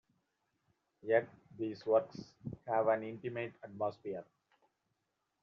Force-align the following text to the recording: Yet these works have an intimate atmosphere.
Yet 1.03 1.27
these 1.55 1.85
works 1.85 2.19
have 2.65 2.87
an 2.87 3.03
intimate 3.03 3.53
atmosphere. 3.63 4.25